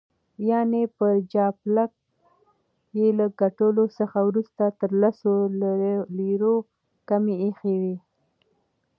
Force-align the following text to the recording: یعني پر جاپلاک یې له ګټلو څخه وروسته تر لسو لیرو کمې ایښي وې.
یعني 0.49 0.81
پر 0.97 1.13
جاپلاک 1.33 1.91
یې 2.97 3.07
له 3.19 3.25
ګټلو 3.41 3.85
څخه 3.97 4.19
وروسته 4.29 4.63
تر 4.79 4.91
لسو 5.01 5.33
لیرو 6.17 6.55
کمې 7.09 7.35
ایښي 7.43 7.75
وې. 7.81 7.95